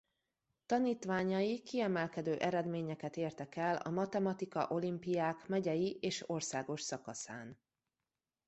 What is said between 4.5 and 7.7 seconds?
olimpiák megyei és országos szakaszán.